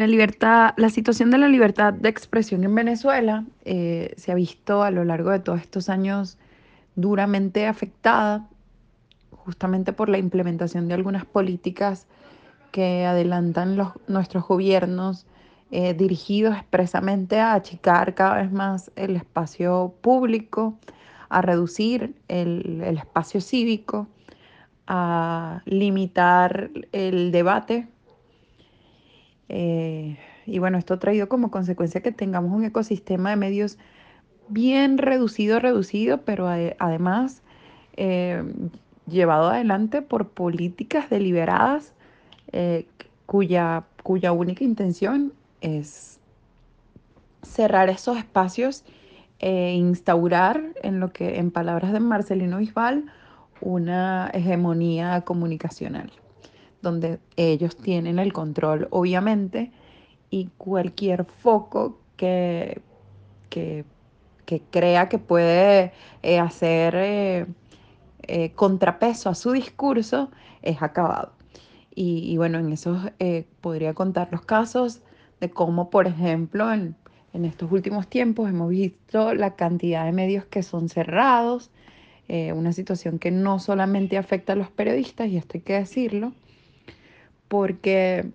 [0.00, 4.82] La libertad, la situación de la libertad de expresión en Venezuela eh, se ha visto
[4.82, 6.38] a lo largo de todos estos años
[6.94, 8.48] duramente afectada
[9.30, 12.06] justamente por la implementación de algunas políticas
[12.72, 13.76] que adelantan
[14.08, 15.26] nuestros gobiernos
[15.70, 20.78] eh, dirigidos expresamente a achicar cada vez más el espacio público,
[21.28, 24.08] a reducir el espacio cívico,
[24.86, 27.86] a limitar el debate
[29.52, 33.78] eh, y bueno, esto ha traído como consecuencia que tengamos un ecosistema de medios
[34.48, 37.42] bien reducido, reducido, pero además
[37.96, 38.44] eh,
[39.08, 41.94] llevado adelante por políticas deliberadas
[42.52, 42.86] eh,
[43.26, 45.32] cuya, cuya única intención
[45.62, 46.20] es
[47.42, 48.84] cerrar esos espacios
[49.40, 53.06] e instaurar en lo que, en palabras de Marcelino Bisbal,
[53.60, 56.12] una hegemonía comunicacional
[56.82, 59.72] donde ellos tienen el control, obviamente,
[60.30, 62.80] y cualquier foco que,
[63.48, 63.84] que,
[64.70, 67.46] crea que puede eh, hacer eh,
[68.22, 70.30] eh, contrapeso a su discurso
[70.62, 71.32] es acabado.
[71.94, 72.98] Y, bueno, en eso
[73.60, 75.02] podría contar los casos
[75.40, 76.96] de cómo, por ejemplo, en,
[77.34, 81.70] en, estos últimos tiempos hemos visto la cantidad de medios que son cerrados,
[82.28, 86.32] una situación que no solamente afecta a los periodistas, y esto hay que decirlo,
[87.50, 88.30] porque,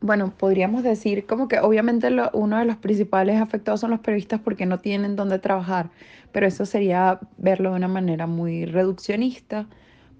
[0.00, 4.66] bueno, podríamos decir como que obviamente uno de los principales afectados son los periodistas porque
[4.66, 5.90] no tienen dónde trabajar,
[6.32, 9.68] pero eso sería verlo de una manera muy reduccionista,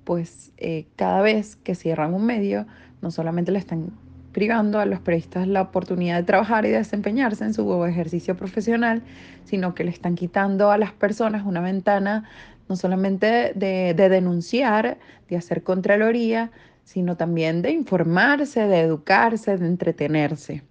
[0.05, 2.65] pues eh, cada vez que cierran un medio,
[3.03, 3.91] no solamente le están
[4.31, 9.03] privando a los periodistas la oportunidad de trabajar y de desempeñarse en su ejercicio profesional,
[9.47, 12.23] sino que le están quitando a las personas una ventana
[12.69, 16.53] no solamente de, de denunciar, de hacer contraloría,
[16.91, 20.65] sino también de informarse, de educarse, de entretenerse.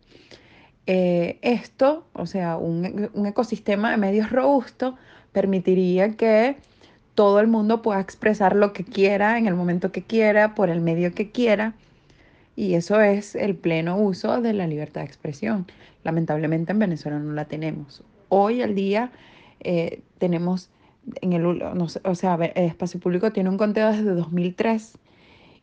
[0.85, 4.97] Eh, esto, o sea, un, un ecosistema de medios robusto,
[5.31, 6.57] permitiría que
[7.15, 10.81] todo el mundo pueda expresar lo que quiera en el momento que quiera, por el
[10.81, 11.73] medio que quiera.
[12.53, 15.67] Y eso es el pleno uso de la libertad de expresión.
[16.03, 18.03] Lamentablemente en Venezuela no la tenemos.
[18.27, 19.13] Hoy al día
[19.61, 20.69] eh, tenemos
[21.21, 24.97] en el, o sea, el espacio público tiene un conteo desde 2003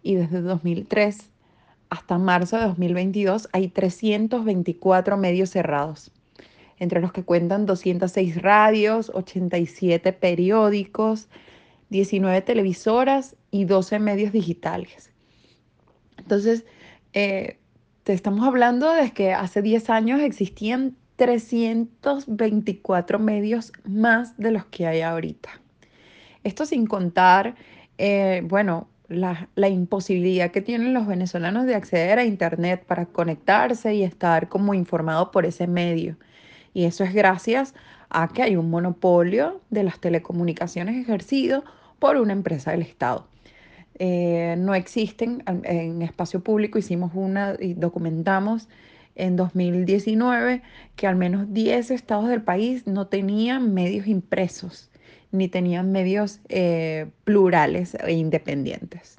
[0.07, 1.31] y desde 2003
[1.91, 6.13] hasta marzo de 2022 hay 324 medios cerrados,
[6.79, 11.29] entre los que cuentan 206 radios, 87 periódicos,
[11.91, 15.11] 19 televisoras y 12 medios digitales.
[16.19, 16.65] Entonces,
[17.13, 17.59] eh,
[18.05, 24.87] te estamos hablando de que hace 10 años existían 324 medios más de los que
[24.87, 25.61] hay ahorita.
[26.45, 27.57] Esto sin contar,
[27.99, 34.03] eh, bueno, la, imposibilidad que tienen los venezolanos de acceder a Internet para conectarse y
[34.03, 36.17] estar como informado por ese medio.
[36.75, 37.75] Y eso es gracias
[38.11, 41.65] a que hay un monopolio de las telecomunicaciones ejercido
[41.99, 43.27] por una empresa del Estado.
[43.99, 48.69] Eh, no existen en espacio público, hicimos una y documentamos
[49.15, 50.63] en 2019
[50.97, 54.91] que al menos 10 estados del país no tenían medios impresos
[55.37, 59.17] ni tenían medios eh, plurales e independientes.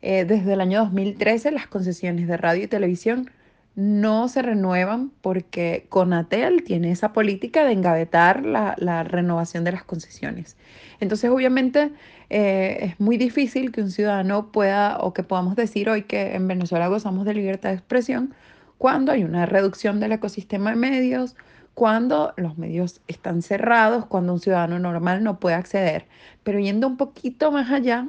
[0.00, 3.30] Eh, desde el año 2013 las concesiones de radio y televisión
[3.74, 10.56] no se renuevan porque Conatel tiene esa política de engavetar la, renovación de las concesiones.
[10.98, 11.92] Entonces, obviamente,
[12.28, 16.48] eh, es muy difícil que un ciudadano pueda o que podamos decir hoy que en
[16.48, 18.34] Venezuela gozamos de libertad de expresión
[18.78, 21.36] cuando hay una reducción del ecosistema de medios,
[21.78, 26.06] cuando los medios están cerrados, cuando un ciudadano normal no puede acceder.
[26.42, 28.08] Pero yendo un poquito más allá,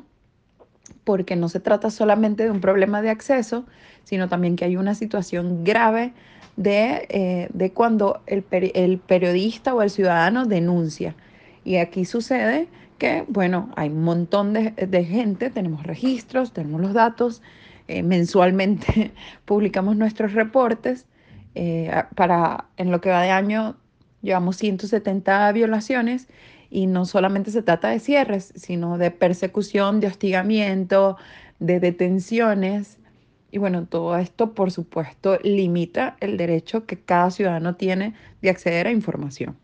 [1.03, 3.67] porque no se trata solamente de un problema de acceso,
[4.05, 6.13] sino también que hay una situación grave
[6.57, 11.13] de, eh, cuando el, el periodista o el ciudadano denuncia.
[11.63, 16.93] Y aquí sucede que, bueno, hay un montón de, de gente, tenemos registros, tenemos los
[16.95, 17.43] datos,
[17.87, 19.11] eh, mensualmente
[19.45, 21.05] publicamos nuestros reportes
[21.55, 23.77] eh, para, en lo que va de año,
[24.21, 26.27] llevamos 170 violaciones
[26.69, 31.17] y no solamente se trata de cierres, sino de persecución, de hostigamiento,
[31.59, 32.99] de detenciones.
[33.51, 38.87] Y bueno, todo esto, por supuesto, limita el derecho que cada ciudadano tiene de acceder
[38.87, 39.57] a información.